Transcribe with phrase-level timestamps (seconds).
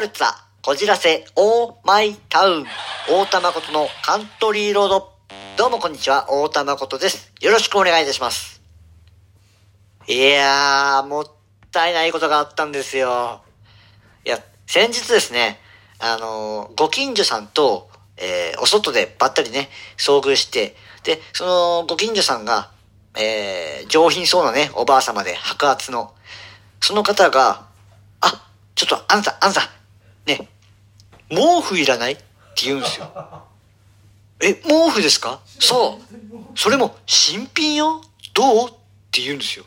[0.00, 0.28] ルツァ、
[0.62, 2.66] こじらせ、オーマイタウン、
[3.10, 5.12] 大田誠のカントリーロード。
[5.58, 7.30] どうもこんにちは、大田誠です。
[7.42, 8.62] よろしくお願いいたします。
[10.08, 11.26] いやー、もっ
[11.70, 13.42] たいないことがあったんですよ。
[14.24, 15.60] いや、先日ですね、
[15.98, 22.70] あのーご近所さんと、えーお外でばったりね、遭遇して、で、そのご近所さんが、
[23.18, 26.14] えー上品そうなね、おばあ様で白髪の、
[26.80, 27.66] その方が、
[28.22, 29.60] あ、ちょっとあんた、あんた、
[30.26, 30.48] ね、
[31.28, 32.22] 毛布いらないって
[32.64, 33.10] 言うんですよ。
[34.42, 35.40] え、毛布ですか？
[35.58, 36.58] そう。
[36.58, 38.02] それも新品よ？
[38.32, 38.68] どう？
[38.70, 38.72] っ
[39.10, 39.64] て言うんですよ。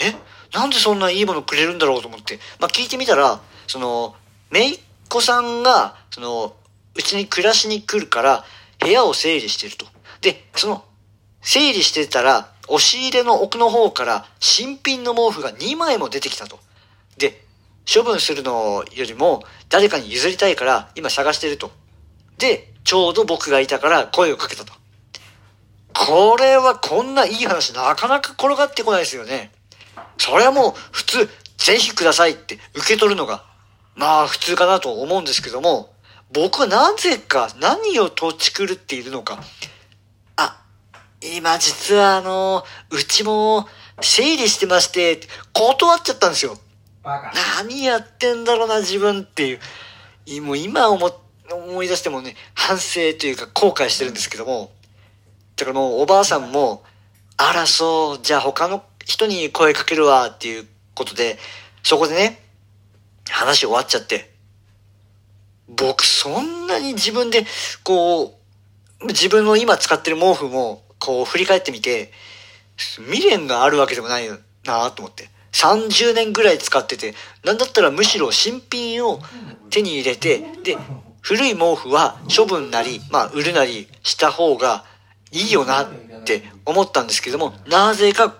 [0.00, 0.14] え？
[0.52, 2.38] なんでそんないいものくれるんだろうと思って。
[2.60, 4.14] まあ、聞いてみたら、その、
[4.50, 6.54] めいっ子さんが、その、
[6.94, 8.44] うちに暮らしに来るから、
[8.78, 9.86] 部屋を整理してると。
[10.20, 10.84] で、その、
[11.42, 16.58] 整理してたら、押し入れの奥の方から新品の毛布が2枚も出てきたと。
[17.18, 17.44] で、
[17.92, 21.70] 処分するのよりも誰かに譲りたいから今探してると。
[22.38, 24.72] で、ちょうど僕がいたから声をかけたと。
[25.94, 29.50] これはこんないい話なかなか転がってこないですよね。
[30.18, 33.44] それはもう普通、ぜひくださいって受け取るのが、
[33.94, 35.94] まあ普通かなと思うんですけども、
[36.32, 39.40] 僕はなぜか何を土地狂っているのか。
[40.36, 40.60] あ、
[41.22, 43.66] 今実はあの、うちも
[44.00, 45.20] 整理してまして、
[45.52, 46.58] 断っちゃったんですよ。
[47.06, 47.32] バカ。
[47.62, 50.42] 何やってんだろうな、自分っていう。
[50.42, 51.20] もう今思、
[51.52, 54.72] 思い出してもね、反省というか後悔してるんですけども。
[55.54, 56.82] だからもうおばあさんも、
[57.36, 61.38] あらそう、じゃあ他の人に声かけるわっていうことで、
[61.84, 62.42] そこでね、
[63.30, 64.34] 話終わっちゃって。
[65.68, 67.46] 僕そんなに自分で、
[67.84, 68.36] こ
[69.00, 72.10] う、自分の今使ってる毛布も、こう振り返ってみて、
[72.76, 74.28] 未練があるわけでもない
[74.64, 75.35] なと思って。
[75.56, 79.20] 30年ぐらい使ってて、なんだったらむしろ新品を
[79.70, 80.76] 手に入れて、で、
[81.22, 84.84] 古い毛布は処分なり、まあ売るなりした方が
[85.32, 85.88] いいよなっ
[86.24, 88.34] て思ったんですけども、なぜか、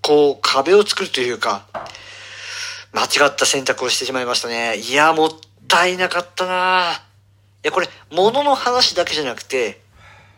[0.00, 1.66] こう壁を作るというか、
[2.92, 4.78] 間違った選択をしてしまいましたね。
[4.78, 5.30] いや、もっ
[5.68, 6.92] たいなかったな
[7.62, 9.82] いや、これ、物の話だけじゃなくて、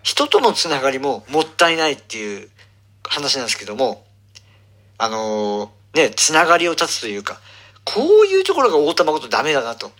[0.03, 2.51] 人とのつながりももったいないっていう
[3.09, 4.05] 話なんですけども、
[4.99, 7.41] あのーね、つながりを断つというか、
[7.85, 9.91] こういうところが大玉ことダメだなと。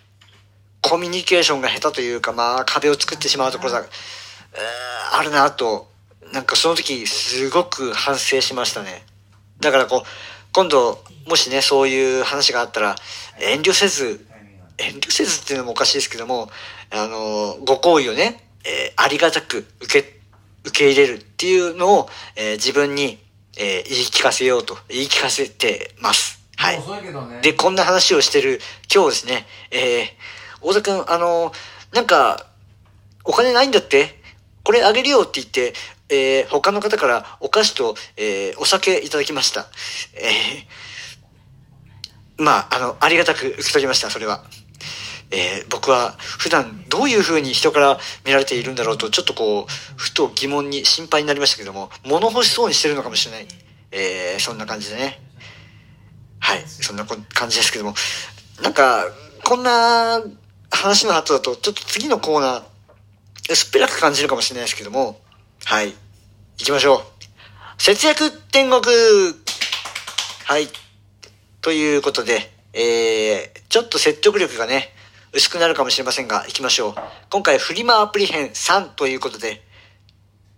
[0.81, 3.87] コミュニケーションが下手というか、まあ、壁を作ってしまうところが、えー
[5.13, 5.89] あるなと、
[6.31, 9.03] なんかその時、すごく反省しましたね。
[9.59, 10.09] だからこう、
[10.53, 12.95] 今度、もしね、そういう話があったら、
[13.41, 14.25] 遠慮せず、
[14.77, 16.49] 遠慮せずっていうのもおかしいですけども、
[16.91, 20.19] あの、ご好意をね、えーありがたく受け、
[20.63, 23.19] 受け入れるっていうのを、えー自分に、
[23.57, 26.39] えー言い聞かせようと、言い聞かせてます。
[26.55, 27.41] はいね。
[27.41, 28.61] で、こんな話をしてる
[28.93, 30.07] 今日ですね、えー、
[30.61, 31.51] 大田くん、あの、
[31.91, 32.47] なんか、
[33.23, 34.19] お金ないんだって？
[34.63, 35.73] これあげるよって言って、
[36.09, 39.67] えー、他の方からお菓子と、えー、お酒いただきました。
[40.13, 44.43] えー、まあ、あの、ありがたく受け取りました、それは。
[45.31, 53.47] えー僕は普段どういう風に人から見られているんだろうと、ちょっとこう、ふと疑問に心配になりましたけども、物欲しそうにしてるのかもしれない。
[53.91, 55.19] えーそんな感じでね。
[56.39, 57.93] はい、そんな感じですけども、
[58.61, 59.05] なんか、
[59.43, 60.21] こんな
[60.69, 62.63] 話の後だと、ちょっと次のコーナー、
[63.49, 65.21] 薄っぺらく感じるかもしれないですけども、
[65.65, 65.95] はい、行
[66.65, 67.81] きましょう。
[67.81, 68.81] 節約天国
[70.45, 70.67] はい。
[71.61, 74.93] ということで、えー、ちょっと説得力がね、
[75.33, 76.95] 薄くなるかもしれませんが、行きましょう。
[77.29, 79.61] 今回、フリマアプリ編3ということで、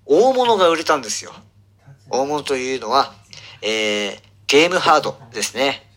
[0.05, 1.31] 大物が売れたんですよ。
[2.09, 3.13] 大物というのは、
[3.61, 5.89] えー、ゲームハードですね。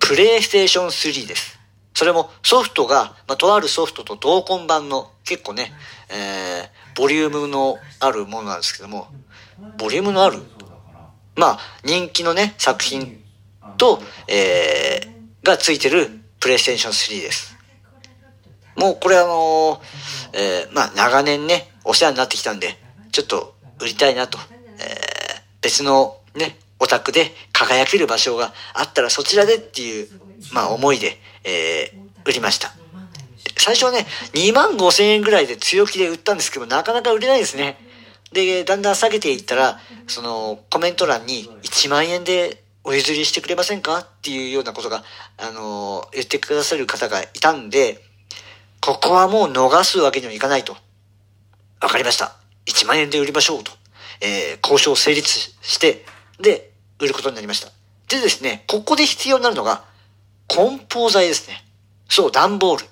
[0.00, 1.58] プレイステーション3です。
[1.94, 5.72] それもソフトが、まあ、とあるソフトと同梱版の結構ね、
[6.10, 9.08] えー、ボリュームのあるものなんですけども、
[9.78, 10.38] ボリュームのある
[11.36, 13.20] まあ、人気のね、作品
[13.76, 16.08] と、えー、がついてる
[16.38, 17.53] プレイステーション3です。
[18.76, 19.80] もうこれあのー
[20.32, 22.78] えー、まあ長年ね、お世話になってきたんで、
[23.12, 24.38] ちょっと売りたいなと、
[24.78, 30.08] えー、別のね、オタクで輝ける場所があったらそちらでっていう、
[30.52, 32.74] まあ思いで、えー、売りました。
[33.56, 37.78] 最初はね、2万5千円ぐらいで強気で売ったんですけど、なかなか売れないですね。
[38.32, 39.78] で、だんだん下げていったら、
[40.08, 43.98] その、コメント欄に1万円でお譲りしてくれませんか？
[44.00, 45.04] っていうようなことが、
[45.38, 48.02] あのー言ってくださる方がいたんで、
[48.84, 50.76] ここはもう逃すわけにはいかないと。
[51.80, 52.36] わかりました。
[52.66, 53.72] 1万円で売りましょうと。
[54.20, 56.04] えー交渉成立して、
[56.38, 57.70] で、売ることになりました。
[58.08, 59.84] でですね、ここで必要になるのが、
[60.48, 61.64] 梱包材ですね。
[62.10, 62.86] そう、段ボール。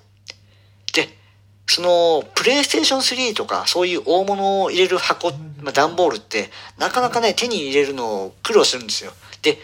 [0.93, 1.15] で
[1.67, 5.31] その、プレイステーション3とか、そういう大物を入れる箱、
[5.61, 6.49] まあ、段ボールって、
[6.79, 9.11] なかなかね、手に入れるのを苦労するんですよ。
[9.43, 9.59] で、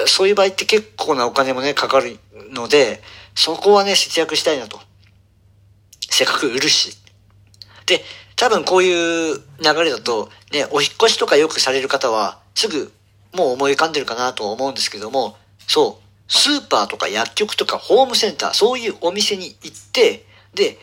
[0.00, 2.18] えー、そういう場合って結構なお金もね、かかる
[2.50, 3.00] ので、
[3.36, 4.80] そこはね、節約したいなと。
[6.12, 6.96] せっかく売るし。
[7.86, 8.04] で、
[8.36, 9.42] 多分こういう流
[9.82, 12.92] れだと、ね、お引越しとかよくされる方は、すぐ
[13.32, 15.36] もう思い浮かんでるかなと思うんですけども、
[15.66, 20.78] そう、スーパーとか薬局とかホームセンター、そういうお店に行って、で、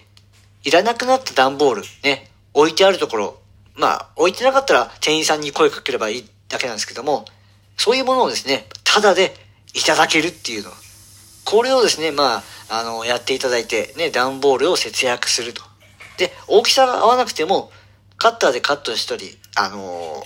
[0.64, 3.40] いらなくなった段ボール、ね、置いてあるところ、
[3.76, 7.26] まあ、置いてなかったら店員さんに声かければいいだけなんですけども、
[7.78, 9.36] そういうものをですね、ただで
[9.76, 10.72] いただけるっていうの。
[11.46, 15.64] これをですね、まあ、あの、やっていただいて、ね、段ボールを節約すると。
[16.18, 17.72] で、大きさが合わなくても、
[18.18, 20.24] カッターでカットしたり、あの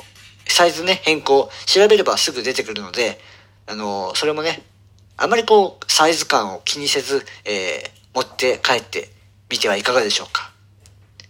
[0.48, 3.20] サイズね、変更、調べればすぐ出てくるので、
[3.68, 4.64] あのそれもね、
[5.16, 9.10] あまりこう、サイズ感を気にせず、えー、持って帰って
[9.50, 10.52] みてはいかがでしょうか。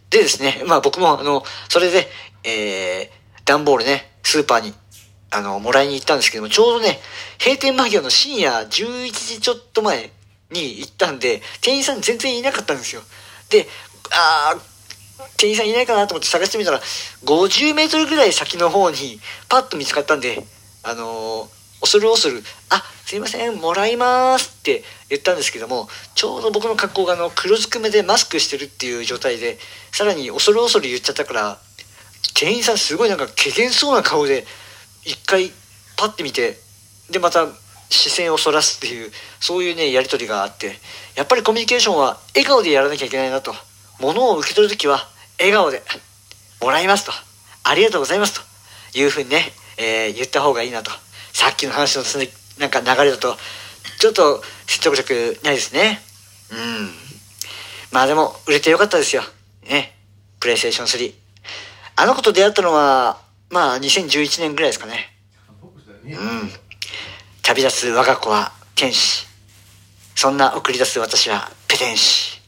[0.09, 2.07] でですね、まあ僕もあの、それで、
[2.45, 4.73] えー、段ボールね、スーパーに、
[5.31, 6.99] あの、もらいに行ったんですけども、ちょうどね、
[7.39, 10.11] 閉店間際の深夜11時ちょっと前
[10.53, 13.01] に行ったんで、店員さん全然いなかったんですよ。
[13.49, 13.67] で、
[14.11, 14.55] あ
[15.37, 16.79] 店員さんいないかなと思って探してみたら、
[17.25, 19.19] 50メートルぐらい先の方に
[19.49, 20.43] パッと見つかったんで、
[20.83, 21.49] あのー、
[21.81, 29.57] 恐る恐る、あ、すいません、もらいますって言ったんですけども、ちょうど僕の格好があの、黒ずくめでマスクしてるっていう状態で、
[29.91, 31.59] さらに恐る恐る言っちゃったから、
[32.33, 34.45] 店員さんすごいなんか、けげんそうな顔で、
[35.03, 35.51] 一回
[35.97, 36.57] パッて見て、
[37.09, 37.47] で、また
[37.93, 40.79] 視線をそらすっていう、そういうね、やりとりがあって、
[41.15, 43.53] やっぱりコミュニケーションは笑顔でやらなきゃいけないなと。
[43.99, 45.07] 物を受け取るときは、
[45.39, 45.81] 笑顔で、
[46.61, 47.11] もらいますと。
[47.63, 48.97] ありがとうございますと。
[48.97, 50.91] いうふうにね、えー、言った方がいいなと。
[51.33, 52.03] さっきの話の
[52.59, 53.35] なんか流れだと、
[53.99, 56.01] ちょっと説得力ないですね。
[56.51, 56.89] うん。
[57.91, 59.23] まあでも、売れてよかったですよ。
[59.67, 59.95] ね。
[60.39, 61.13] プレイステーション3。
[61.95, 65.13] あの子と出会ったのは、まあ2011年ぐらいですかね。
[66.05, 66.51] うん。
[67.45, 69.27] 旅立つ我が子は天使。
[70.15, 72.39] そんな送り出す私はペテン師。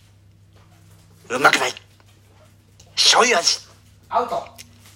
[1.29, 1.73] うまくない。
[2.95, 3.59] 醤油味。
[4.07, 4.41] アウト。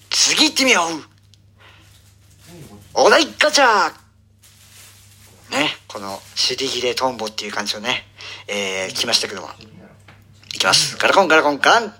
[0.09, 0.85] 次行ってみよう。
[2.93, 3.91] お題ガチャ
[5.51, 8.05] ね、この、尻切れトンボっていう感じをね、
[8.47, 9.49] えー、来ましたけども。
[10.55, 10.95] いきます。
[10.97, 11.93] ガラコンガラコンガラン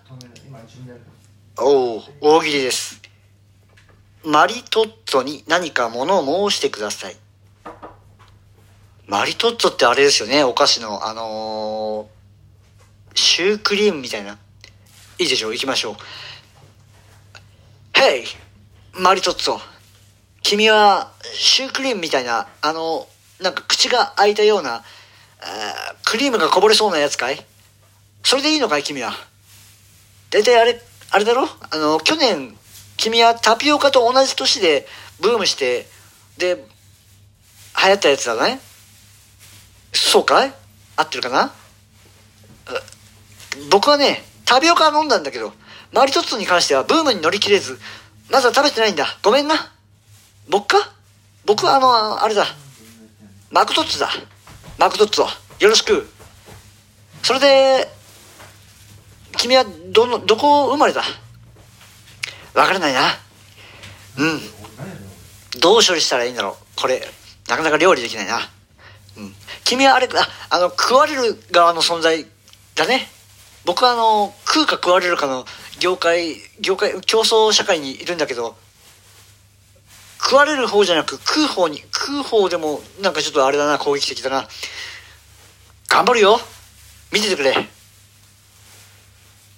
[1.58, 3.02] おお、大喜利です。
[4.24, 7.18] マリトッツォに何か物を申してください。
[9.10, 14.38] マリトッツォってあれですよね、お菓子の、あのー、シュークリームみたいな。
[15.18, 15.50] いいでしょ？
[15.50, 15.96] う、行きましょう。
[17.92, 18.24] ヘイ
[18.94, 19.60] マリトッツォ。
[20.44, 23.08] 君は、シュークリームみたいな、あの、
[23.42, 24.84] なんか口が開いたような、
[26.06, 27.44] クリームがこぼれそうなやつかい？
[28.24, 28.84] それでいいのかい？
[28.84, 29.12] 君は。
[30.30, 30.80] 大体あれ、
[31.10, 31.48] あれだろ？
[31.72, 32.56] あの、去年、
[32.96, 34.88] 君はタピオカと同じ年で
[35.20, 35.88] ブームして、
[36.38, 38.62] で、流行ったやつだね。
[39.94, 40.54] そうかい？
[40.96, 41.54] 合ってるかな？
[43.72, 45.54] 僕はね、タピオカ飲んだんだけど、
[45.92, 47.80] マリトッツォに関してはブームに乗り切れず、
[48.32, 49.18] まずは食べてないんだ。
[49.24, 49.72] ごめんな。
[50.50, 50.92] 僕か？
[51.46, 52.46] 僕はあの、あれだ。
[53.50, 54.10] マクトッツォだ。
[54.78, 55.26] マクトッツォ。
[55.60, 56.08] よろしく。
[57.24, 57.90] それで、
[59.38, 61.04] 君はどの、どこ生まれだ
[62.54, 63.02] わからないな。
[64.18, 64.42] うん。
[65.60, 66.66] どう処理したらいいんだろう。
[66.76, 67.02] これ、
[67.48, 68.42] なかなか料理できないな。
[69.64, 72.26] 君はあれ、あ、あの、食われる側の存在
[72.76, 73.08] だね。
[73.66, 75.46] 僕はあの、食うか食われるかの
[75.80, 78.56] 業界、業界、競争社会にいるんだけど、
[80.22, 84.48] 食われる方じゃなく食う方に、食う方でもなんかちょっとあれだな、攻撃的だな。
[85.88, 86.40] 頑張るよ
[87.12, 87.56] 見ててくれ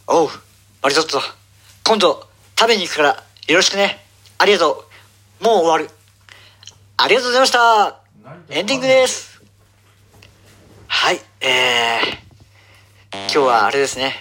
[0.07, 0.29] おう、
[0.81, 1.21] マリトッツォ。
[1.85, 2.27] 今度、
[2.57, 4.05] 食べに行くから、よろしくね。
[4.37, 4.85] ありがと
[5.41, 5.43] う。
[5.43, 5.89] もう終わる。
[6.97, 7.99] ありがとうございました。
[8.49, 9.30] エンディングです。
[11.03, 14.13] はい、えー、今日はあれですね。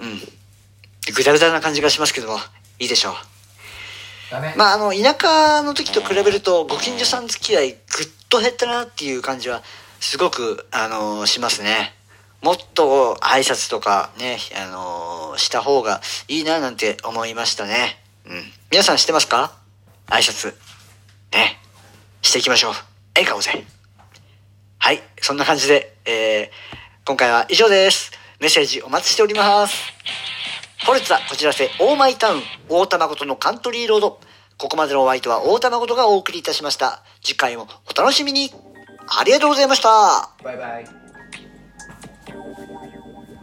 [0.00, 0.18] うん。
[1.14, 2.38] ぐだぐだな感じがしますけども、
[2.80, 3.14] いいでしょう。
[4.58, 7.78] まあ、あの、田舎の時と比べると、ご近所さん付き合いぐっ
[8.28, 9.62] と減ったなっていう感じは、
[10.00, 11.94] すごく、あの、しますね。
[12.42, 18.02] もっと挨拶とかね、あのした方がいいななんて思いましたね。
[18.26, 18.42] うん。
[18.72, 19.56] 皆さんしてますか？
[20.08, 20.56] 挨拶。
[21.32, 21.60] ね。
[22.22, 22.74] していきましょう。
[23.14, 23.77] 笑顔で。
[25.28, 26.48] そんな感じで、えー、
[27.04, 28.12] 今回は以上です。
[28.40, 29.92] メッセージお待ちしております。
[30.86, 34.20] フォルツァ、こちらせ、オーマイタウン、大玉ごとのカントリーロード。
[34.56, 37.02] ここまでのお相手は大玉ごとがお送りいたしました。
[37.22, 38.50] 次回もお楽しみに。
[39.06, 40.30] ありがとうございました。
[40.42, 41.07] バイバイ。